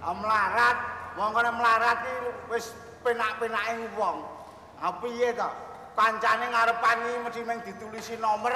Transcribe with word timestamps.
melarat, 0.00 0.76
wong 1.20 1.30
kene 1.36 1.50
melarat 1.52 1.98
iki 2.00 2.16
wis 2.48 2.72
penak-penake 3.04 3.92
wong. 4.00 4.24
Ah 4.80 4.96
piye 5.00 5.36
to? 5.36 5.50
Kancane 5.92 6.48
ngarepan 6.48 6.98
iki 7.04 7.18
mesti 7.20 7.40
mung 7.44 7.60
ditulisi 7.60 8.14
nomor 8.16 8.54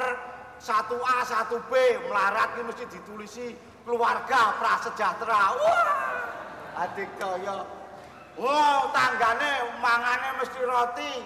1A, 0.64 1.16
1B, 1.28 1.72
melarat 2.08 2.48
iki 2.56 2.62
mesti 2.64 2.84
ditulisi 2.88 3.46
keluarga 3.84 4.56
prasejahtera. 4.56 5.42
Wah. 5.60 5.88
Adik 6.74 7.06
kaya 7.20 7.62
Wah, 8.34 8.90
tanggane 8.90 9.78
mangane 9.78 10.42
mesti 10.42 10.58
roti, 10.66 11.22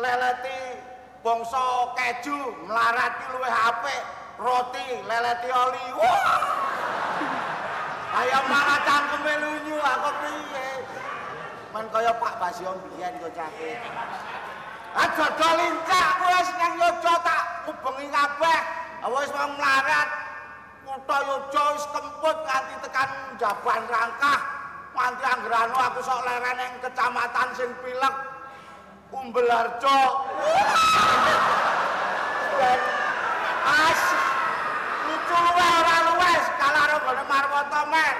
leleti 0.00 0.80
bangsa 1.20 1.92
keju, 1.92 2.64
melarat 2.64 3.12
ki 3.20 3.26
luwih 3.36 3.52
apik, 3.52 4.02
roti, 4.40 4.88
leleti 5.04 5.52
oli. 5.52 5.84
Wah! 6.00 6.65
Ayo 8.16 8.40
malah 8.48 8.80
cangkeme 8.80 9.32
lunyu 9.44 9.76
aku 9.76 10.10
piye? 10.24 10.68
Men 11.76 11.84
kaya 11.92 12.16
Pak 12.16 12.40
Basion 12.40 12.80
biyen 12.88 13.12
kok 13.20 13.36
cake. 13.36 13.76
Ah 14.96 15.04
dodol 15.12 15.52
lincak 15.60 16.08
kowe 16.16 16.32
wis 16.40 16.50
nang 16.56 16.72
Yojo 16.80 17.14
tak 17.20 17.42
kubengi 17.68 18.08
kabeh. 18.08 18.60
Ah, 19.04 19.12
Wis 19.12 19.28
wong 19.36 19.52
melarat. 19.60 20.08
Kutha 20.88 21.16
Yojo 21.28 21.62
wis 21.76 21.84
kemput 21.92 22.36
nganti 22.48 22.74
tekan 22.88 23.10
Jaban 23.36 23.84
Rangkah. 23.84 24.40
Nganti 24.96 25.24
anggerano 25.28 25.76
aku 25.76 26.00
sok 26.00 26.24
leren 26.24 26.56
ning 26.56 26.72
kecamatan 26.80 27.48
sing 27.52 27.68
pilek. 27.84 28.16
Umbel 29.12 29.44
Harjo. 29.52 30.00
Dan 32.56 32.80
as 33.84 34.00
lucu 35.04 35.36
luwe 35.36 35.66
ora 35.84 35.96
luwe 36.08 36.32
skala 36.40 36.82
ronggone 36.88 37.22
Marwata 37.76 37.92
men. 37.92 38.16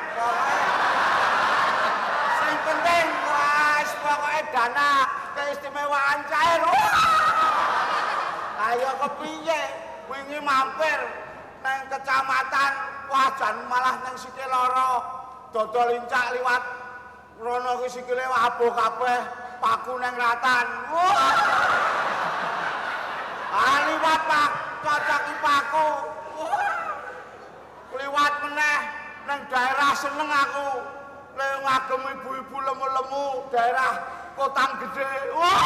Sing 2.37 2.57
penting 2.61 3.09
wis 3.25 3.91
pokoke 4.05 4.41
dana 4.53 4.91
keistimewaan 5.33 6.21
cair. 6.29 6.61
Ayo 8.61 8.91
kepiye? 9.01 9.63
Wingi 10.13 10.39
mampir 10.45 11.01
nang 11.65 11.89
kecamatan 11.89 12.73
wajan 13.09 13.57
malah 13.73 13.97
nang 14.05 14.17
sikil 14.21 14.51
lara. 14.53 15.01
Dodol 15.57 15.97
lincak 15.97 16.37
liwat 16.37 16.63
rono 17.41 17.81
ki 17.81 17.89
sikile 17.97 18.29
abuh 18.29 18.71
kabeh 18.77 19.21
paku 19.57 19.97
nang 19.97 20.15
ratan. 20.21 20.67
Wah. 20.93 21.33
Ah 23.57 23.89
pak 24.05 24.51
cocoki 24.85 25.35
paku. 25.41 25.89
Liwat 27.97 28.35
meneh 28.45 28.96
nang 29.27 29.43
daerah 29.51 29.93
seneng 29.99 30.31
aku. 30.31 30.71
Le 31.37 31.49
ngagem 31.61 32.03
ibu-ibu 32.17 32.57
lemu-lemu 32.65 33.27
daerah 33.53 33.93
Kotang 34.39 34.73
Gede. 34.81 35.11
Wah. 35.37 35.63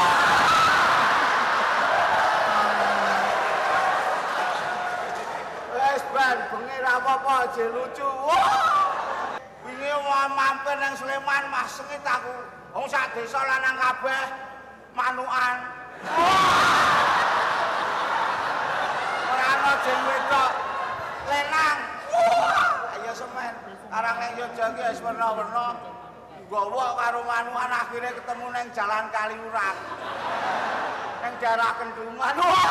Wes 5.71 6.03
ben 6.11 6.39
bengi 6.51 6.77
ra 6.83 6.93
apa-apa 6.99 7.33
aja 7.47 7.65
lucu. 7.71 8.09
Wah. 8.27 9.39
Wingi 9.63 9.93
wong 9.95 10.31
mampir 10.35 10.75
nang 10.81 10.97
Sleman 10.99 11.45
mah 11.53 11.69
sengit 11.71 12.03
aku. 12.03 12.35
Wong 12.75 12.87
sak 12.91 13.15
desa 13.15 13.39
lanang 13.45 13.77
kabeh 13.79 14.25
manukan. 14.97 15.57
Ora 19.31 19.47
ana 19.55 19.73
jeng 19.85 20.01
wedok 20.09 20.51
lenang. 21.31 21.90
Ayo 23.11 23.27
semen. 23.27 23.55
Arang 23.91 24.23
ning 24.23 24.39
Yogya 24.39 24.71
iki 24.71 24.83
wis 24.87 25.03
werna-werna. 25.03 25.75
Nggawa 26.47 26.95
karo 26.95 27.27
manukan 27.27 27.75
akhirnya 27.75 28.15
ketemu 28.15 28.47
nang 28.55 28.71
Jalan 28.71 29.11
Kaliurang. 29.11 29.79
Nang 31.19 31.35
daerah 31.43 31.75
Kendungan. 31.75 32.35
Wah. 32.39 32.71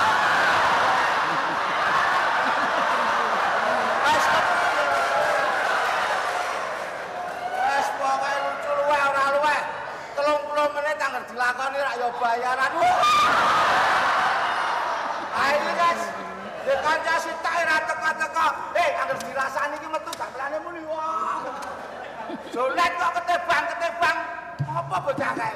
Wes 4.00 4.25
kepiye? 4.31 4.85
Wes 7.59 7.88
pokoke 8.00 8.31
lucu 8.39 8.71
luwe 8.79 9.00
ora 9.11 9.25
luwe. 9.35 9.57
30 10.23 10.75
menit 10.79 10.97
anggar 11.03 11.23
dilakoni 11.27 11.79
rak 11.83 11.95
ya 12.00 12.07
bayaran. 12.16 12.71
Ayo 15.35 15.71
guys. 15.75 16.03
Dek 16.59 16.79
kanca 16.85 17.16
sitak 17.23 17.56
ora 17.66 17.75
teko-teko. 17.88 18.47
Eh, 18.75 18.89
anggar 19.00 19.17
dirasani 19.23 19.75
iki 19.79 19.88
metu 19.89 20.11
gamelane 20.13 20.57
muni. 20.61 20.81
Wah. 20.85 21.41
Jolet 22.53 22.91
kok 23.00 23.11
ketebang-ketebang. 23.17 24.17
Apa 25.09 25.17
bocah 25.17 25.33
kae? 25.41 25.53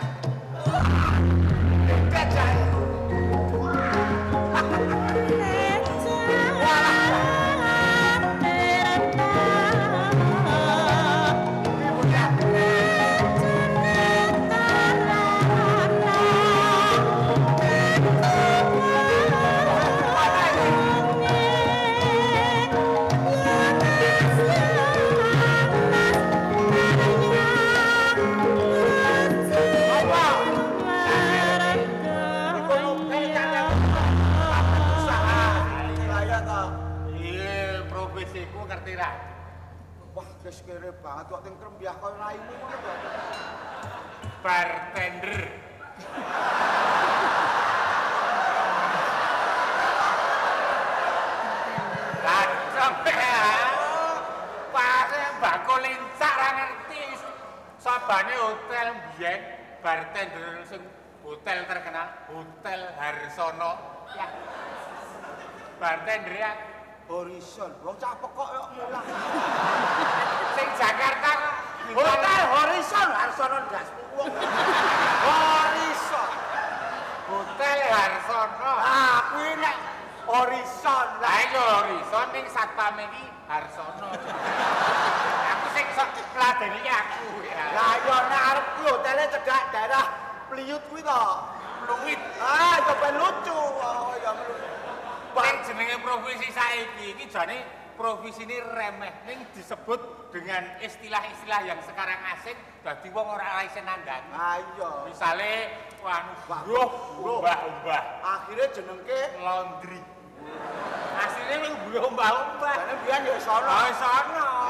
Dekat 1.85 2.27
jae. 2.33 2.72
Biyen 59.17 59.41
bartender 59.83 60.65
sing 60.65 60.81
hotel 61.23 61.65
terkenal, 61.69 62.07
Hotel 62.27 62.81
Harsono. 62.97 63.71
Ya. 64.17 64.27
Bartender 65.79 66.33
ya 66.33 66.51
Horizon. 67.07 67.71
Wong 67.83 67.95
cah 67.99 68.15
pekok 68.17 68.47
kok 68.47 68.67
mulang. 68.77 69.05
sing 70.55 70.67
Jakarta 70.77 71.31
Hotel 71.91 72.41
Horizon 72.47 73.09
Harsono 73.11 73.57
ndas 73.67 73.87
wong. 74.15 74.31
Horizon. 75.27 76.31
Hotel 77.27 77.79
Harsono. 77.91 78.73
Ah, 78.79 79.19
kuwi 79.33 79.51
nek 79.59 79.75
Horizon 80.23 81.07
Lah 81.19 81.35
iya 81.43 81.63
Horizon 81.79 82.27
ning 82.31 82.45
satpam 82.47 82.97
iki 82.97 83.23
Harsono. 83.51 84.09
sing 85.73 85.85
sok 85.97 86.09
peladeni 86.33 86.81
aku 86.85 87.41
ya. 87.45 87.63
Lah 87.73 87.93
yo 88.05 88.15
nek 88.29 88.41
arep 88.53 88.65
kuwi 88.77 88.85
hotele 88.93 89.23
cedhak 89.33 89.63
daerah 89.73 90.05
Pliut 90.53 90.83
kuwi 90.93 91.01
to. 91.01 91.23
Luwit 91.89 92.21
Ah, 92.39 92.77
yo 92.79 92.93
ben 93.01 93.15
lucu. 93.17 93.57
Oh, 93.57 94.13
ya 94.21 94.31
lucu. 94.37 94.53
sing 95.33 95.57
jenenge 95.65 95.97
profesi 96.05 96.47
saiki 96.53 97.17
iki 97.17 97.25
jane 97.25 97.65
profesi 97.97 98.45
ini 98.45 98.57
remeh 98.61 99.13
ning 99.25 99.41
disebut 99.57 100.29
dengan 100.29 100.77
istilah-istilah 100.77 101.61
yang 101.65 101.81
sekarang 101.81 102.17
asing 102.37 102.57
dadi 102.85 103.09
wong 103.09 103.27
ora 103.33 103.65
iso 103.65 103.81
nandani. 103.81 104.29
Ayo. 104.29 105.09
Misale 105.09 105.73
anu 106.03 106.33
buruh, 106.67 106.89
umbah-umbah, 107.17 108.03
Akhirnya 108.21 108.67
jenengke 108.75 109.19
laundry. 109.41 110.01
Asline 111.17 111.71
buruh 111.87 112.11
umbah-umbah. 112.11 112.75
jane 112.77 112.93
biyen 113.07 113.21
yo 113.25 113.35
sono. 113.41 113.65
Oh, 113.65 113.89
sono. 113.97 114.62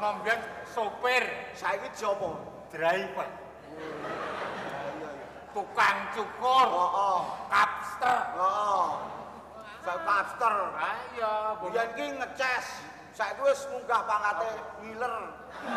Mbiyen 0.00 0.40
sopir, 0.64 1.24
Saiki 1.52 1.92
jopo? 1.92 2.40
driver, 2.72 3.26
Iya, 3.26 3.90
iya. 4.96 5.10
tukang 5.52 5.98
cukur, 6.16 6.68
Heeh. 6.70 7.20
kapster. 7.50 8.18
Heeh. 8.38 8.86
Sak 9.84 9.98
kapster. 10.06 10.54
Ayo, 10.78 11.32
Biyen 11.60 11.88
ki 11.98 12.06
ngeces. 12.16 12.66
Saiki 13.12 13.42
wis 13.42 13.60
munggah 13.68 14.00
pangkate 14.06 14.48
ngiler. 14.80 15.14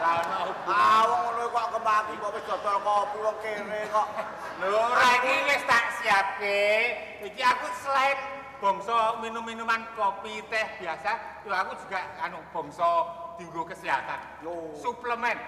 Ora 0.00 0.12
ono 0.24 0.40
Ah, 0.64 1.04
wong 1.04 1.20
ngono 1.28 1.44
kok 1.52 1.66
kemaki 1.76 2.14
kok 2.16 2.32
wis 2.32 2.44
dodol 2.48 2.76
kopi 2.80 3.18
wong 3.20 3.36
kere 3.40 3.80
kok. 3.88 4.08
Lho, 4.60 4.80
ora 4.80 5.08
iki 5.20 5.32
wis 5.48 5.62
tak 5.68 5.84
siapke. 6.00 6.60
Iki 7.24 7.42
aku 7.42 7.66
selain 7.84 8.18
bangsa 8.60 9.16
minum-minuman 9.24 9.88
kopi 9.96 10.44
teh 10.52 10.66
biasa, 10.78 11.42
yo 11.48 11.52
aku 11.56 11.72
juga 11.80 12.04
anu 12.20 12.38
bangsa 12.52 12.88
dinggo 13.40 13.64
kesehatan. 13.64 14.20
Yo. 14.44 14.76
Suplemen. 14.76 15.40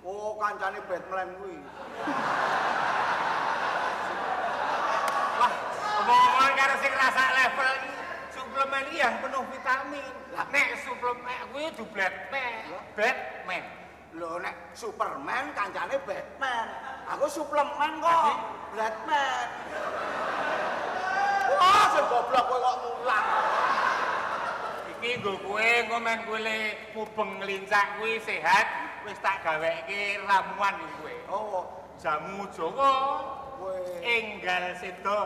Oh, 0.00 0.38
kancane 0.40 0.80
Batman 0.88 1.28
kuwi. 1.36 1.60
Wah, 5.36 5.52
omong-omongan 6.00 6.52
karo 6.56 6.74
sing 6.80 6.92
rasa 6.96 7.24
level 7.36 7.70
suplemen 8.32 8.88
iki 8.88 9.04
yang 9.04 9.20
penuh 9.20 9.44
vitamin. 9.50 10.12
Nek 10.32 10.68
suplemen 10.86 11.40
kuwi 11.52 11.68
dublet 11.76 12.14
Batman. 12.96 13.64
Lho 14.16 14.40
nek 14.40 14.72
Superman 14.72 15.52
kancane 15.52 16.00
Batman. 16.06 16.66
Aku 17.12 17.26
suplemen 17.28 18.00
kok. 18.00 18.34
Batman. 18.72 19.46
Wah, 21.58 21.84
sing 21.94 22.04
goblok 22.06 22.44
kowe 22.46 22.58
kok 22.60 22.76
mulang. 22.84 23.26
Iki 24.92 25.10
nggo 25.18 25.32
kowe 25.42 25.58
engko 25.64 25.96
men 25.98 26.18
kowe 26.28 26.38
mubeng 26.94 27.30
ngelincak 27.40 27.86
kuwi 27.98 28.20
sehat, 28.22 28.66
wis 29.08 29.18
tak 29.24 29.40
gaweke 29.42 30.20
ramuan 30.28 30.76
iki 30.78 30.94
kowe. 31.00 31.14
Oh, 31.32 31.64
Jamu 31.98 32.44
Jawa 32.54 32.92
kowe. 33.58 33.76
enggal 34.04 34.64
sedo. 34.78 35.20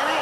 Ini. 0.00 0.18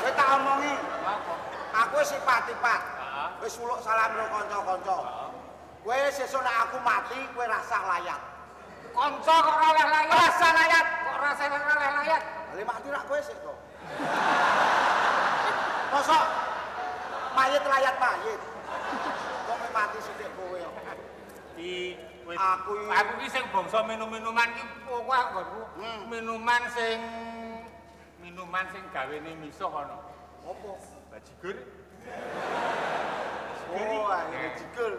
Kowe 0.00 0.10
tak 0.14 0.28
omongi, 0.38 0.72
Apa? 1.02 1.34
aku 1.72 1.94
wis 2.00 2.08
sifat-sifat. 2.14 2.80
Heeh. 2.82 3.28
Wis 3.42 3.52
suluk 3.58 3.78
salam 3.82 4.10
karo 4.14 4.26
kanca-kanca. 4.30 4.98
Kowe 5.82 5.98
sesuk 6.14 6.38
nek 6.46 6.54
aku 6.62 6.78
mati, 6.86 7.18
kowe 7.34 7.42
rasah 7.42 7.82
layat. 7.90 8.22
Kanca 8.94 9.34
kok 9.42 9.50
ora 9.50 9.66
oleh 9.74 9.86
layat. 9.90 10.14
Rasa 10.14 10.48
layat, 10.54 10.86
kok 11.02 11.18
rasa 11.18 11.42
ora 11.50 11.74
oleh 11.74 11.90
layat. 11.98 12.22
Lah 12.54 12.62
mati 12.62 12.86
rak 12.86 13.02
kowe 13.10 13.18
sik 13.18 13.34
to. 13.42 13.50
Mosok 15.92 16.22
mayit 17.34 17.62
layat 17.66 17.96
mayit. 17.98 18.40
Kok 19.42 19.56
kowe 19.58 19.68
mati 19.74 19.98
sithik 19.98 20.30
kowe 20.38 20.54
kok. 20.54 20.86
Di 21.58 21.98
wis 22.24 22.38
Aku 22.38 22.72
i- 22.78 22.94
aku 22.94 23.12
ki 23.18 23.28
sing 23.28 23.44
bangsa 23.50 23.82
minum-minuman 23.82 24.48
ki 24.54 24.62
pokoke 24.86 25.18
aku 25.18 25.60
Hmm. 25.82 26.06
minuman 26.06 26.62
sing 26.70 27.02
minuman 28.22 28.64
sing 28.70 28.86
gawene 28.94 29.34
miso 29.36 29.66
ana. 29.66 29.98
Apa? 30.46 30.70
Bajigur. 31.10 31.58
Oh, 33.72 34.06
akhirnya 34.06 34.50
jigel. 34.54 34.94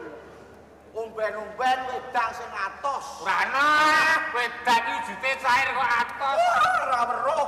Umben-umben 0.93 1.77
wedang 1.89 2.31
sing 2.37 2.51
atos. 2.53 3.25
Ora 3.25 3.49
ana, 3.49 3.69
wedan 4.29 4.81
iki 4.93 4.99
jute 5.09 5.31
cair 5.41 5.67
kok 5.73 5.89
atos. 6.05 6.39
Ora 6.85 7.01
weruh. 7.09 7.47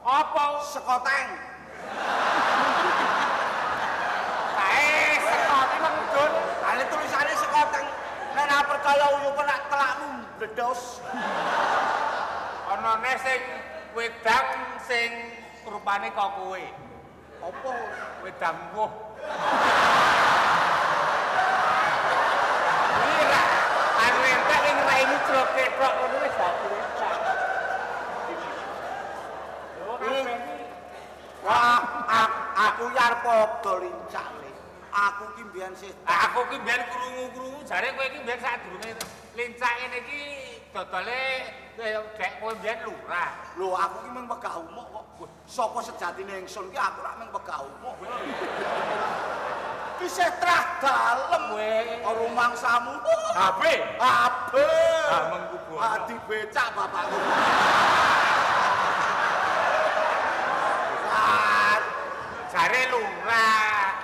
Apa 0.00 0.44
Sekoteng. 0.64 1.28
kae 4.56 5.18
sekot 5.20 5.68
emang 5.76 5.96
dul. 6.14 6.32
Ale 6.64 6.82
tulisane 6.88 7.32
sekoteng. 7.36 7.86
Nek 8.32 8.44
ora 8.48 8.58
percaya 8.64 9.06
uyuh 9.18 9.36
nak 9.44 9.60
telakmu 9.68 10.10
bledos. 10.40 11.04
Ana 12.70 12.96
ne 13.02 13.12
sing 13.20 13.40
wedang 13.92 14.46
sing 14.86 15.10
rupane 15.66 16.08
kok 16.14 16.30
kowe. 16.38 16.62
Apa? 17.40 17.72
Wedang 18.22 18.56
wuh. 18.76 18.92
Ira, 23.00 23.42
anu 23.96 24.20
entek 24.22 24.62
ing 24.70 24.78
wis. 25.56 26.34
Lho, 29.80 29.94
Ih. 29.98 30.24
kabeh 30.24 30.36
iki 30.38 30.64
Wah, 31.40 31.80
aku 32.68 32.84
ya 32.92 33.02
arep 33.10 33.20
padha 33.24 33.72
lincak 33.80 34.28
le. 34.44 34.50
Aku 34.90 35.24
ki 35.38 35.42
mbiyen 35.48 35.72
sih 35.78 35.88
Aku 36.04 36.44
ki 36.50 36.60
mbiyen 36.60 36.82
krungu-krungu 36.92 37.62
jare 37.64 37.94
kowe 37.96 38.04
iki 38.04 38.18
mbiyen 38.20 38.40
sadurunge 38.42 38.90
lincak 39.38 39.72
ngene 39.80 39.98
iki 40.04 40.20
dodole 40.74 41.22
dek 41.80 42.32
kowe 42.44 42.52
mbiyen 42.60 42.78
lurah. 42.84 43.30
Lho, 43.56 43.72
aku 43.72 43.96
ki 44.04 44.08
mung 44.12 44.28
wegah 44.28 44.54
umuk 44.60 44.86
kok. 44.92 45.28
Sapa 45.48 45.80
sejatine 45.80 46.44
ingsun 46.44 46.68
ki 46.68 46.78
aku 46.78 46.98
rak 47.00 47.14
mung 47.18 47.30
wegah 47.32 47.58
umuk. 47.64 47.96
Isih 50.00 50.32
trah 50.40 50.64
dalem 50.80 51.44
Kowe 51.52 51.72
karo 52.00 52.24
mangsamu. 52.32 52.94
HP. 53.36 53.62
Ah, 54.50 55.22
mengkubu. 55.30 55.74
Adi 55.78 56.14
becak 56.26 56.68
bapakku. 56.74 57.18
Kan 61.06 61.82
Jare 62.50 62.82
lurah. 62.90 63.94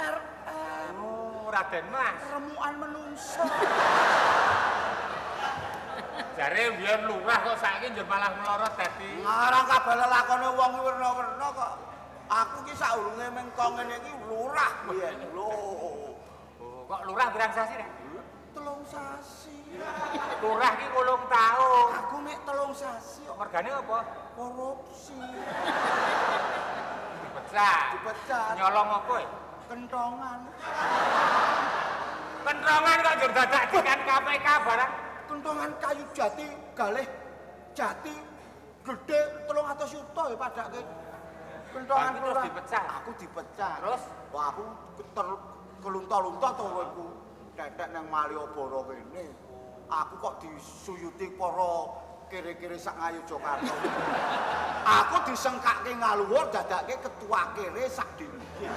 RM 0.00 0.96
Oh, 0.96 1.52
Raden 1.52 1.84
Mas. 1.92 2.16
remukan 2.32 2.74
menungso. 2.80 3.44
Jare 6.40 6.62
mbiyen 6.72 7.00
lurah 7.04 7.38
kok 7.44 7.56
saiki 7.60 7.92
njer 7.92 8.06
malah 8.08 8.32
melorot 8.40 8.72
dadi 8.80 9.20
Ngarang 9.20 9.64
kabeh 9.68 9.94
lelakone 10.00 10.48
wong 10.56 10.70
ki 10.72 10.80
werna-werna 10.80 11.48
kok. 11.52 11.72
Aku 12.30 12.56
ki 12.64 12.72
saurunge 12.72 13.26
mengko 13.36 13.64
ngene 13.76 14.00
iki 14.00 14.12
lurah 14.24 14.72
biyen. 14.88 15.16
Lho. 15.36 15.52
Oh, 16.56 16.88
kok 16.88 17.00
lurah 17.04 17.28
pirang 17.36 17.52
sasi 17.52 17.76
rek? 17.76 17.99
Telung 18.50 18.82
sasi. 18.82 19.54
Lurah 20.42 20.72
ki 20.74 20.86
8 20.90 21.30
taun. 21.30 21.90
Aku 22.02 22.16
mek 22.18 22.38
telung 22.42 22.74
sasi 22.74 23.22
kok 23.22 23.38
Mergane 23.38 23.70
apa? 23.70 23.98
korupsi. 24.34 25.14
Dipecat. 27.22 27.82
Dipecat. 27.94 28.52
Nyolong 28.58 28.88
apa? 28.90 29.06
kowe? 29.06 29.22
Kentongan. 29.70 30.40
Kentrongan 32.42 32.96
kok 33.06 33.14
njur 33.22 33.32
dadak 33.36 33.64
dikan 33.70 34.00
KPK 34.02 34.46
barang. 34.66 34.92
Kentongan 35.30 35.70
kayu 35.78 36.04
jati 36.10 36.46
galih 36.74 37.06
jati 37.78 38.14
gede 38.82 39.20
300 39.46 39.94
juta 39.94 40.22
ya 40.26 40.36
padake. 40.36 40.82
Kentongan 41.70 42.18
terus 42.18 42.36
dipecat? 42.50 42.84
Aku 42.98 43.10
dipecat. 43.14 43.78
Terus? 43.78 44.02
Wah, 44.34 44.50
aku 44.50 44.66
kelunta-lunta 45.86 46.48
to 46.58 46.64
kowe 46.66 46.84
tetek 47.56 47.88
nang 47.94 48.06
Malioboro 48.10 48.86
kene. 48.86 49.26
Aku 49.90 50.14
kok 50.22 50.34
disuyuti 50.38 51.34
para 51.34 51.74
kere-kere 52.30 52.78
sak 52.78 52.94
ngayu 53.02 53.20
Jakarta. 53.26 53.74
aku 54.86 55.16
disengkake 55.26 55.90
ngaluhur 55.98 56.46
dadake 56.54 56.94
ketua 57.02 57.50
kere 57.58 57.90
sak 57.90 58.06
dindi. 58.14 58.70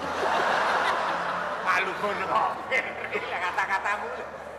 Malu 1.62 1.94
ngono 2.01 2.25
kok. 2.25 2.51
Kata-katamu. 3.13 4.08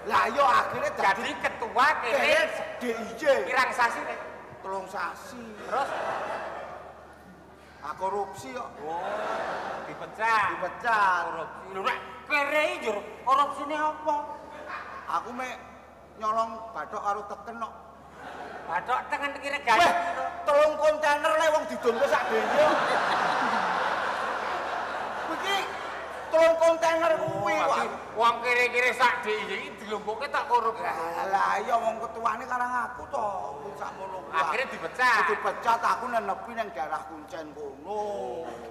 Lah 0.04 0.28
yo 0.30 0.44
akhirnya 0.46 0.90
Jadi 0.94 1.00
dadi 1.02 1.32
ketua 1.42 1.86
kere 2.04 2.36
DJ. 2.78 3.22
pirang 3.50 3.72
sasi 3.74 3.98
rek? 4.06 4.20
Telung 4.62 4.86
sasi. 4.86 5.42
Terus 5.66 5.90
Ah 7.84 7.92
korupsi 8.00 8.54
kok. 8.54 8.68
dipecat. 9.90 10.44
Dipecat. 10.54 11.22
korupsi. 11.28 11.66
Lho 11.74 11.82
nek 11.82 11.98
kere 12.28 12.62
iki 12.74 12.76
njur 12.88 12.96
korupsine 13.24 13.76
apa? 13.76 14.16
Aku 15.20 15.30
mek 15.36 15.54
nyolong 16.20 16.50
bathok 16.72 17.02
karo 17.02 17.22
teken 17.28 17.54
kok. 17.60 17.72
Bathok 18.64 19.00
tengen 19.12 19.32
iki 19.38 19.48
regane. 19.52 19.88
telung 20.44 20.74
kontainer 20.76 21.32
le 21.40 21.46
wong 21.56 21.64
didongko 21.68 22.06
sak 22.08 22.22
dene. 22.28 22.64
Iki 25.34 25.56
telung 26.32 26.56
kontainer 26.60 27.12
kuwi 27.20 27.56
Oh, 27.64 27.86
Wong 28.14 28.34
kere-kere 28.44 28.92
sak 28.94 29.24
iki 29.26 29.73
dilumpuke 29.84 30.26
tak 30.32 30.48
korup. 30.48 30.74
Lah 30.80 31.60
iya 31.60 31.76
wong 31.76 32.00
ketuane 32.00 32.48
karang 32.48 32.72
aku 32.88 33.04
to, 33.12 33.28
wong 33.60 33.74
sakmono 33.76 34.24
kuwi. 34.24 34.32
Akhirnya 34.32 34.66
dipecat. 34.72 35.22
Dipecat 35.28 35.80
aku 35.84 36.04
nenepi 36.08 36.52
ning 36.56 36.68
daerah 36.72 37.04
Kuncen 37.04 37.52
kono. 37.52 38.00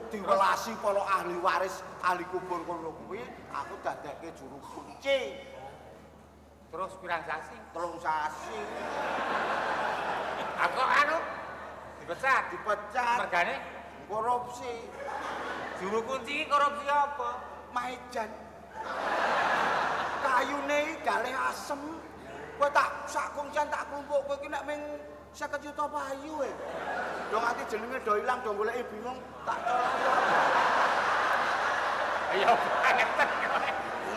Diwelasi 0.10 0.74
para 0.82 1.02
ahli 1.06 1.38
waris 1.38 1.86
ahli 2.02 2.26
kubur 2.34 2.66
kono 2.66 2.92
kuwi, 3.06 3.22
aku 3.54 3.74
dadekke 3.86 4.34
juru 4.34 4.58
kunci. 4.74 5.38
Terus 6.74 6.92
pirang 6.98 7.22
sasi? 7.30 7.54
Telung 7.70 8.02
sasi 8.02 8.58
Aku 10.58 10.82
anu 10.82 11.18
dipecat. 12.02 12.50
dipecat 12.50 13.18
Mergane 13.30 13.56
korupsi. 14.10 14.90
juru 15.78 16.02
kunci 16.02 16.50
korupsi 16.50 16.86
apa? 16.90 17.30
Maijan. 17.74 18.30
Kayune 20.44 20.76
iki 20.92 21.08
galih 21.08 21.32
asem. 21.48 21.80
Kowe 22.60 22.68
tak 22.76 23.08
sak 23.08 23.32
kuncian 23.32 23.64
tak 23.72 23.88
klumpuk 23.88 24.28
kowe 24.28 24.36
iki 24.36 24.52
nek 24.52 24.68
ming 24.68 24.84
50 25.32 25.64
juta 25.64 25.88
payu 25.88 26.44
e. 26.44 26.52
Do 27.32 27.40
nganti 27.40 27.64
jenenge 27.72 28.04
do 28.04 28.20
ilang 28.20 28.44
do 28.44 28.52
goleki 28.52 28.84
bingung 28.92 29.16
tak 29.48 29.56
colok. 29.64 29.88
Ya 32.36 32.52
banget. 32.60 33.10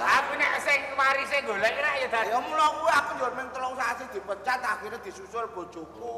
Aku 0.02 0.32
nek 0.34 0.52
sing 0.66 0.78
kemari 0.90 1.22
sing 1.30 1.46
golek 1.46 1.78
ra 1.78 1.94
ya 1.94 2.10
dadi. 2.10 2.34
Ya 2.34 2.42
mula 2.42 2.74
kuwi 2.74 2.90
aku 2.90 3.12
yo 3.22 3.28
ming 3.38 3.46
telung 3.54 3.78
sasi 3.78 4.04
dipecat 4.10 4.60
akhirnya 4.66 4.98
disusul 5.06 5.46
bojoku. 5.54 6.10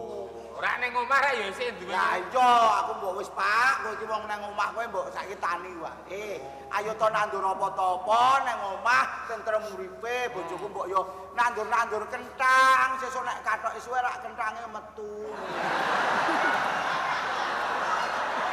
Ora 0.59 0.75
ning 0.83 0.91
omah 0.91 1.23
ra 1.23 1.31
ya 1.39 1.55
isih 1.55 1.71
duwe. 1.79 1.95
Ya 1.95 2.19
iya, 2.19 2.51
aku 2.83 2.99
mbok 2.99 3.23
wis 3.23 3.31
Pak, 3.31 3.87
kowe 3.87 3.95
iki 3.95 4.03
wong 4.11 4.27
nang 4.27 4.43
omah 4.43 4.75
kowe 4.75 4.83
mbok 4.91 5.07
saiki 5.15 5.39
tani 5.39 5.71
wae. 5.79 6.43
Ayo 6.75 6.99
to 6.99 7.07
nandur 7.15 7.47
apa-apa 7.47 8.43
nang 8.43 8.59
omah 8.75 9.31
tentrem 9.31 9.63
uripe, 9.71 10.35
bojoku 10.35 10.67
mbok 10.67 10.91
yo 10.91 11.07
nandur-nandur 11.39 12.03
kentang, 12.11 12.99
sesuk 12.99 13.23
nek 13.23 13.39
kathok 13.47 13.79
suwe 13.79 14.03
rak 14.03 14.19
kentange 14.19 14.67
metu. 14.75 15.31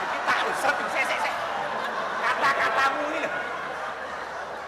Iki 0.06 0.18
tak 0.30 0.40
usut 0.46 0.76
sik 0.94 1.04
sik 1.10 1.20
sik. 1.26 1.36
Kata-katamu 2.22 3.02
iki 3.10 3.20
lho. 3.26 3.30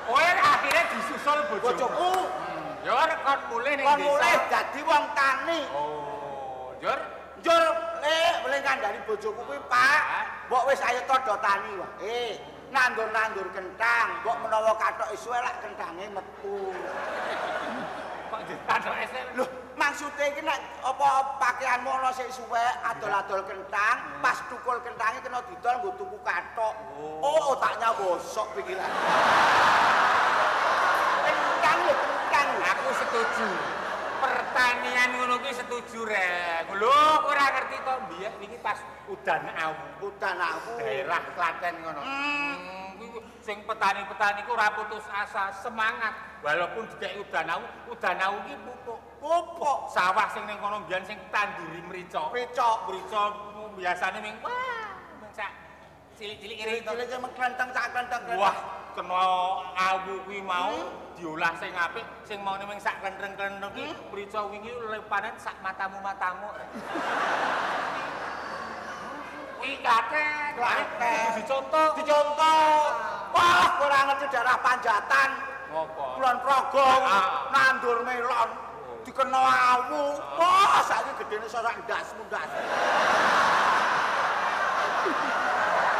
Kowe 0.09 0.25
akhirnya 0.25 0.83
disusul 0.89 1.39
bojomu. 1.53 1.69
Bojoku 1.69 2.13
Ya 2.81 2.93
arek 2.97 3.19
kon 3.21 3.39
mulih 3.51 3.73
ning 3.77 3.85
kon 3.85 3.99
desa. 3.99 4.07
mulih 4.09 4.35
dadi 4.49 4.81
wong 4.81 5.05
tani. 5.13 5.59
Oh, 5.77 6.73
Jur. 6.81 7.16
Njur 7.41 7.63
eh 8.01 8.31
boleh 8.41 8.59
kandhani 8.65 8.99
bojoku 9.05 9.41
kuwi, 9.45 9.59
Pak. 9.69 10.01
Mbok 10.49 10.63
wis 10.71 10.81
ayo 10.81 11.01
to 11.05 11.15
do 11.27 11.35
tani 11.43 11.71
wae. 11.77 12.39
Nandur-nandur 12.67 13.47
kentang, 13.55 14.07
mbok 14.23 14.43
menawa 14.43 14.75
kathok 14.75 15.15
suwe 15.15 15.37
rak 15.39 15.63
kentange 15.63 16.05
metu. 16.11 16.75
Kok 18.27 18.41
ditatok 18.43 18.95
esek 19.07 19.23
lho. 19.39 19.45
Maksude 19.77 20.25
iki 20.33 20.41
nek 20.41 20.57
apa 20.81 21.37
pakaianmu 21.37 21.87
ana 21.87 22.09
sik 22.11 22.27
suwek 22.33 22.73
adol-adol 22.81 23.45
kentang, 23.45 24.19
pas 24.19 24.41
tukul 24.49 24.81
kentange 24.81 25.21
kena 25.21 25.39
didol 25.47 25.75
nggo 25.79 25.89
tuku 26.01 26.17
kathok. 26.25 26.75
Oh, 27.21 27.53
otaknya 27.55 27.93
bosok 27.95 28.57
pikiran. 28.57 28.83
Kentang 31.27 31.79
lho, 31.85 31.93
kentang. 31.93 32.47
Aku 32.67 32.89
setuju. 32.99 33.76
Pertanian 34.57 35.13
ngono 35.13 35.37
kuwi 35.37 35.53
setuju 35.53 36.01
rek. 36.09 36.65
Lho, 36.81 36.97
ora 37.29 37.45
ngerti 37.45 37.77
to 37.77 37.93
biyen 38.09 38.33
iki 38.41 38.57
pas 38.57 38.81
udan 39.05 39.53
awu. 39.53 40.09
Udan 40.09 40.33
aku. 40.33 40.81
Daerah 40.81 41.21
Klaten 41.37 41.77
ngono. 41.85 42.01
Hmm, 42.01 42.97
kuwi 42.97 43.21
sing 43.45 43.61
petani-petani 43.69 44.49
ku 44.49 44.57
ora 44.57 44.73
putus 44.73 45.05
asa, 45.13 45.53
semangat. 45.61 46.41
Walaupun 46.41 46.89
dikek 46.89 47.21
udan 47.21 47.53
awu, 47.53 47.69
udan 47.93 48.17
awu 48.17 48.37
ki 48.49 48.57
pupuk. 48.65 48.99
Pupuk. 49.21 49.93
Sawah 49.93 50.25
sing 50.33 50.41
ning 50.49 50.57
kono 50.57 50.81
mbiyen 50.89 51.05
sing 51.05 51.21
tanduri 51.29 51.77
mrica. 51.85 52.33
Pecok. 52.33 52.89
Mrica 52.89 53.21
biasane 53.77 54.25
ming 54.25 54.41
wah, 54.41 54.89
ming 55.21 55.31
sak 55.37 55.53
cilik-cilik 56.17 56.57
kiri 56.57 56.81
to. 56.81 56.97
Cilik-cilik 56.97 57.13
cuma 57.13 57.29
klenteng 57.37 57.69
sak 57.77 57.93
klenteng. 57.93 58.25
Wah, 58.33 58.57
kena 58.97 59.21
awu 59.77 60.25
kuwi 60.25 60.41
mau 60.41 60.73
diolah 61.13 61.53
sing 61.61 61.69
apik, 61.77 62.01
sing 62.25 62.41
mau 62.41 62.57
ning 62.57 62.81
sak 62.81 62.97
klentheng-klentheng 62.97 63.69
ki 63.77 63.93
mrica 64.09 64.41
wingi 64.49 64.73
lepanen 64.89 65.37
sak 65.37 65.53
matamu-matamu. 65.61 66.49
Kuwi 69.61 69.77
klaten. 69.85 70.49
Klaten. 70.57 71.25
Dicontoh. 71.37 71.89
Dicontoh. 71.93 72.73
Wah, 73.37 73.69
ora 73.85 73.99
ngerti 74.09 74.25
daerah 74.33 74.57
Panjatan. 74.65 75.29
Ngopo? 75.69 76.17
Kulon 76.17 76.37
Progo, 76.41 76.89
Ah. 77.05 77.53
nandur 77.53 78.01
melon, 78.01 78.49
dikena 79.05 79.41
awu. 79.77 80.17
Wah, 80.41 80.81
saiki 80.81 81.21
gedene 81.21 81.45
sosok 81.45 81.85
ndasmu 81.85 82.23
ndas. 82.33 82.49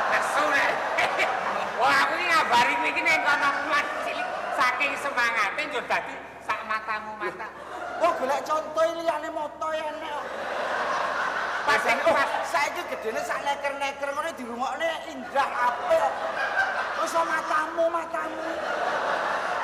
Nesu 0.10 0.44
nek. 0.50 0.72
Wah, 1.78 1.94
aku 2.10 2.16
kuwi 2.48 2.84
iki 2.88 3.02
ning 3.04 3.20
kono 3.24 3.50
kuat 3.68 3.86
cilik 4.08 4.28
saking 4.56 4.92
semangate 5.00 5.62
yo 5.72 5.82
dadi 5.86 6.16
sak 6.48 6.60
matamu-mata. 6.64 7.48
Oh, 8.00 8.12
golek 8.16 8.42
contoh 8.48 8.88
liyane 8.96 9.30
moto 9.36 9.68
enek. 9.74 10.12
kok. 10.12 10.26
Pas 11.68 11.84
pas 11.84 12.32
saiki 12.48 12.82
gedene 12.88 13.20
sak 13.28 13.44
neker-neker 13.44 14.10
ngene 14.16 14.32
dirungokne 14.40 14.90
indah 15.12 15.50
apik. 15.68 16.04
Oh, 17.04 17.24
matamu, 17.28 17.86
matamu. 17.92 18.48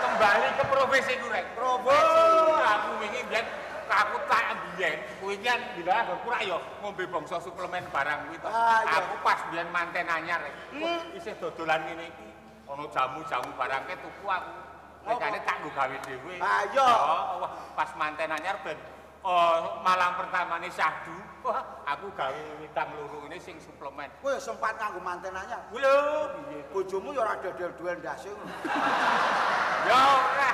kembali 0.03 0.47
ke 0.59 0.63
profesi 0.67 1.13
ku 1.17 1.27
rek. 1.31 1.45
Profesi. 1.55 2.21
aku 2.63 2.89
wingi 3.01 3.21
biyen 3.31 3.45
aku 3.87 4.17
tak 4.25 4.57
biyen 4.75 4.97
kuwi 5.21 5.37
kan 5.41 5.59
bila 5.77 6.03
aku 6.03 6.13
ora 6.27 6.39
ya 6.41 6.57
ngombe 6.81 7.05
bangsa 7.07 7.39
suplemen 7.39 7.85
barang 7.89 8.29
kuwi 8.29 8.37
to. 8.43 8.49
Ah, 8.51 8.83
iya. 8.83 8.99
Aku 8.99 9.13
pas 9.23 9.39
biyen 9.49 9.67
manten 9.71 10.05
anyar. 10.05 10.43
Wah, 10.77 11.01
isih 11.15 11.33
dodolan 11.39 11.81
ngene 11.87 12.11
iki. 12.11 12.32
Ana 12.67 12.85
jamu-jamu 12.89 13.49
barangke 13.59 13.95
tuku 13.99 14.25
aku. 14.27 14.53
Regane 15.03 15.39
tak 15.43 15.59
nggo 15.59 15.69
gawe 15.75 15.97
dhewe. 16.07 16.35
Ah, 16.39 16.63
iya. 16.71 16.87
Oh, 16.87 17.43
wah, 17.43 17.51
pas 17.75 17.91
manten 17.99 18.31
anyar 18.31 18.55
ben 18.63 18.79
Oh, 19.23 19.79
malam 19.87 20.19
pertamane 20.19 20.67
syahdu, 20.67 21.15
wah, 21.47 21.63
aku 21.87 22.11
gawe 22.11 22.43
witang 22.59 22.91
loro 22.99 23.23
ini 23.31 23.39
sing 23.39 23.55
suplemen. 23.55 24.11
Kowe 24.19 24.35
sempat 24.35 24.75
nganggo 24.75 24.99
manten 24.99 25.31
anyar. 25.31 25.63
Lho, 25.71 26.27
Bojomu 26.75 27.15
ya 27.15 27.23
ora 27.23 27.39
dedel-duel 27.39 28.03
ndase 28.03 28.27
ngono. 28.35 28.51
Ya 29.87 29.95
ora. 29.95 30.51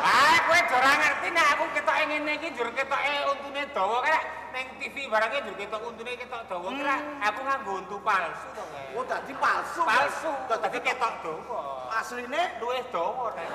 Ah, 0.00 0.36
kowe 0.48 0.60
ora 0.80 0.92
ngerti 0.96 1.28
nek 1.30 1.46
aku 1.52 1.64
ketoke 1.76 2.02
ngene 2.08 2.32
iki 2.40 2.48
njur 2.56 2.68
ketoke 2.72 3.12
untune 3.30 3.62
dawa 3.76 4.00
kae 4.00 4.16
ning 4.56 4.66
TV 4.80 4.96
barangnya 5.12 5.44
njur 5.44 5.56
ketok 5.60 5.82
untune 5.84 6.12
ketok 6.16 6.40
dawa 6.48 6.68
kira 6.72 6.96
aku 7.20 7.40
nganggo 7.44 7.72
untu 7.84 7.96
palsu 8.00 8.48
to 8.56 8.64
kae. 8.72 8.96
Oh, 8.96 9.04
dadi 9.04 9.34
palsu. 9.36 9.80
Palsu, 9.84 10.32
Dadi 10.48 10.78
ketok 10.80 11.14
dawa. 11.20 11.60
asline 12.00 12.40
Luwih 12.64 12.80
dawa 12.88 13.28
rek. 13.36 13.48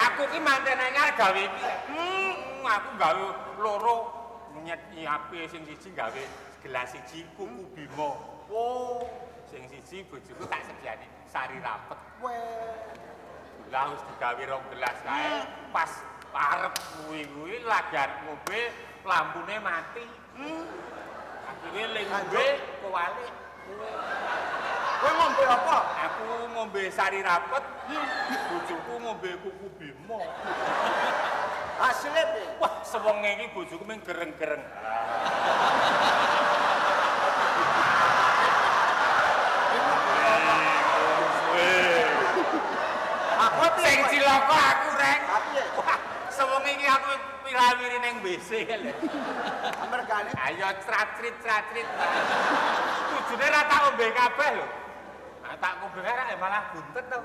Aku 0.00 0.24
ki 0.32 0.40
manten 0.40 0.80
anyar 0.80 1.12
gawe 1.12 1.36
iki. 1.36 1.60
Rek. 1.60 1.78
Hmm, 1.92 2.64
aku 2.64 2.90
gawe 2.96 3.24
loro 3.60 3.96
nyet 4.64 4.80
nyiapi 4.96 5.44
sing 5.52 5.68
siji 5.68 5.92
gawe 5.92 6.22
gelas 6.64 6.88
siji 6.96 7.28
kuku 7.36 7.68
bimo. 7.76 8.16
oh, 8.48 9.04
Sing 9.52 9.68
siji 9.68 10.00
bojoku 10.08 10.48
tak 10.48 10.64
sediani 10.64 11.04
sari 11.28 11.60
rapet. 11.60 12.00
weh. 12.24 13.19
Lah 13.70 13.86
wis 13.86 14.02
digawe 14.02 14.42
rong 14.50 14.66
gelas 14.74 14.98
kae, 15.06 15.46
pas 15.70 16.02
arep 16.34 16.74
kuwi-kuwi 16.74 17.62
arep 17.70 18.10
ngombe, 18.26 18.60
lampune 19.06 19.56
mati. 19.62 20.02
Akhire 21.46 21.84
ling 21.94 22.08
ngombe 22.10 22.46
kewali. 22.82 23.26
Kowe 24.98 25.10
ngombe 25.14 25.44
apa? 25.46 25.76
Aku 26.02 26.50
ngombe 26.50 26.82
sari 26.90 27.22
rapet, 27.22 27.62
bojoku 28.50 28.94
ngombe 29.06 29.38
kuku 29.38 29.66
bimo. 29.78 30.18
Hasilnya 31.78 32.26
piye? 32.34 32.58
Wah, 32.58 32.82
sewenge 32.82 33.30
iki 33.38 33.54
bojoku 33.54 33.86
ming 33.86 34.02
gereng-gereng. 34.02 34.66
Aku 43.40 43.64
Sing 43.80 43.98
cilaka 44.12 44.58
aku, 44.76 44.88
Rek. 44.96 45.20
Sewenge 46.30 46.70
iki 46.72 46.86
aku 46.88 47.10
pirawiri 47.44 47.98
ning 48.00 48.14
WC 48.22 48.50
lho. 48.70 48.92
mergane 49.90 50.30
Ayo 50.38 50.70
tracrit 50.86 51.34
tracrit. 51.42 51.86
Tujune 53.10 53.46
ra 53.50 53.60
tak 53.66 53.80
ombe 53.90 54.06
kabeh 54.14 54.50
lho. 54.56 54.66
Tak 55.58 55.72
ombe 55.82 56.00
ra 56.00 56.24
malah 56.38 56.62
buntet 56.70 57.04
to. 57.10 57.18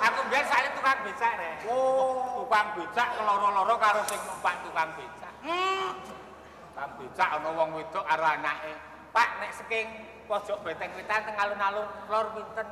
Aku 0.00 0.18
biyen 0.32 0.44
sale 0.48 0.68
tukang 0.72 0.98
becak 1.04 1.32
rek. 1.36 1.68
Oh. 1.68 2.42
Tukang 2.42 2.66
becak 2.74 3.08
keloro-loro 3.20 3.76
karo 3.76 4.00
sing 4.08 4.20
numpak 4.24 4.56
tukang 4.64 4.90
becak. 4.96 5.34
Tukang 5.44 6.90
becak 6.96 7.28
ana 7.38 7.50
wong 7.52 7.70
wedok 7.76 8.04
karo 8.08 8.24
anake. 8.24 8.72
Pak 9.12 9.28
nek 9.38 9.52
saking 9.54 9.86
pojok 10.26 10.58
beteng 10.64 10.90
wetan 10.96 11.22
teng 11.22 11.36
alun-alun 11.38 11.86
lor 12.08 12.26
pinten? 12.34 12.66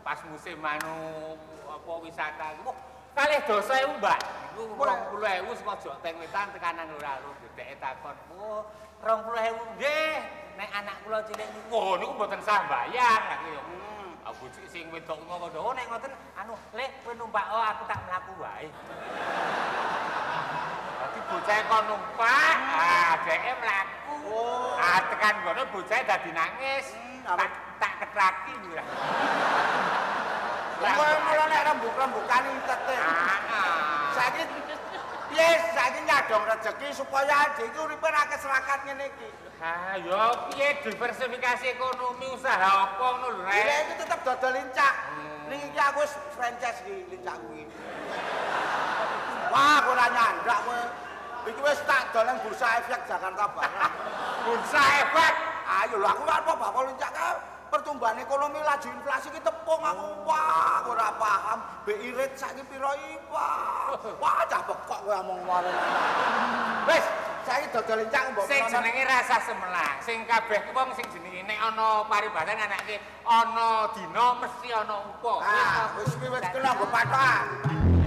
Pas 0.00 0.18
musim 0.26 0.58
anu 0.64 0.96
apa 1.68 1.92
wisata. 2.00 2.56
Wah, 2.64 2.76
kalih 3.12 3.40
dosa 3.44 3.74
ewu, 3.84 3.94
Mbak. 4.00 4.20
Iku 4.60 4.76
20.000 4.76 5.56
saka 5.56 5.64
pojok 5.64 5.94
teng 6.04 6.14
wetan 6.20 6.46
tekanan 6.52 6.88
alun-alun. 6.88 7.36
Dheke 7.56 7.76
takon, 7.80 8.16
"Oh, 8.36 8.64
20.000 9.04 9.56
nggih. 9.76 10.16
Nek 10.56 10.70
anak 10.76 10.96
kula 11.04 11.24
cilik 11.24 11.48
niku, 11.48 11.68
wah 11.72 11.96
niku 12.00 12.12
mboten 12.16 12.40
sah 12.44 12.64
bayar." 12.68 13.20
Aku 13.40 13.46
yo. 13.52 13.62
Aku 14.30 14.44
cik 14.52 14.66
sing 14.68 14.84
wedok 14.92 15.16
ngono, 15.24 15.48
"Oh, 15.56 15.72
nek 15.72 15.88
ngoten 15.88 16.12
anu, 16.36 16.54
Le, 16.76 16.86
kowe 17.04 17.12
numpak 17.16 17.44
oh 17.50 17.62
aku 17.64 17.82
tak 17.88 18.00
mlaku 18.04 18.32
wae." 18.40 18.68
Dadi 21.00 21.20
bocah 21.32 21.58
kon 21.72 21.84
numpak, 21.88 22.56
ah 22.76 23.12
dheke 23.24 23.52
mlaku. 23.56 24.14
Oh. 24.28 24.76
Ah 24.76 25.00
tekan 25.08 25.34
ngono 25.40 25.62
bocah 25.72 26.00
dadi 26.04 26.30
nangis. 26.36 26.86
Hmm, 26.92 27.24
ketraki 28.00 28.54
lho. 28.64 28.82
Kowe 30.80 31.10
mulai 31.28 31.46
nek 31.52 31.62
rembuk-rembukan 31.68 32.42
intete. 32.48 32.96
Ah. 32.96 34.10
Saiki 34.16 34.42
Piye 35.30 35.46
saiki 35.70 36.02
nyadong 36.10 36.42
rezeki 36.42 36.90
supaya 36.90 37.46
adik 37.46 37.70
iki 37.70 37.78
uripe 37.78 38.08
ra 38.10 38.26
keserakat 38.26 38.82
ngene 38.82 39.14
iki. 39.14 39.28
Ha, 39.62 39.94
yo 40.02 40.50
piye 40.50 40.82
diversifikasi 40.82 41.70
ekonomi 41.70 42.26
usaha 42.34 42.58
apa 42.90 42.98
ngono 42.98 43.38
lho, 43.38 43.46
Rek 43.46 43.62
Rek? 43.62 43.78
iki 43.86 43.94
tetep 44.02 44.20
dodol 44.26 44.50
lincah. 44.58 44.92
Ning 45.46 45.70
iki 45.70 45.78
aku 45.78 46.02
wis 46.02 46.18
franchise 46.34 46.82
iki 46.82 47.14
lincah 47.14 47.38
kuwi. 47.46 47.62
Wah, 49.54 49.86
ora 49.86 50.06
nyandak 50.10 50.58
kowe. 50.66 50.82
Iki 51.46 51.60
wis 51.62 51.78
tak 51.86 52.10
dol 52.10 52.26
nang 52.26 52.42
bursa 52.42 52.82
efek 52.82 53.00
Jakarta 53.06 53.46
Barat. 53.54 53.92
Bursa 54.42 54.82
efek. 55.06 55.34
Ayo 55.70 55.94
lho 56.02 56.10
aku 56.10 56.22
kan 56.26 56.42
apa 56.42 56.52
bakal 56.58 56.82
lincah 56.90 57.10
ka 57.14 57.26
pertumbuhan 57.70 58.18
ekonomi 58.18 58.58
laju 58.60 58.88
inflasi 58.90 59.30
ki 59.30 59.40
tepung 59.40 59.80
aku. 59.80 60.26
Wah 60.26 60.84
ora 60.90 61.14
paham. 61.16 61.58
BI 61.86 62.12
rate 62.12 62.36
saiki 62.36 62.62
piro 62.66 62.90
iki? 62.98 63.16
Wah 63.30 63.94
wah 64.20 64.42
cah 64.46 64.62
bekok 64.66 65.00
kowe 65.06 65.14
omong 65.22 65.40
ngono 65.44 65.70
wis 66.88 67.04
saiki 67.44 67.66
dodol 67.72 68.00
lincah 68.04 68.22
mbok 68.32 68.44
Sing 68.46 68.62
jenenge 68.68 69.02
rasa 69.04 69.36
semelang, 69.44 69.96
sing 70.04 70.18
kabeh 70.28 70.60
wong 70.72 70.88
sing 70.96 71.06
jenenge 71.12 71.42
nek 71.44 71.58
ana 71.58 72.04
paribasan 72.06 72.56
anake 72.56 73.00
ana 73.26 73.90
dina 73.96 74.26
mesti 74.40 74.68
ana 74.72 74.96
upa. 75.08 75.34
ah 75.42 75.92
wis 75.98 76.12
wis 76.20 76.44
kena 76.52 76.70
mbok 76.76 76.88
patokan 76.92 77.99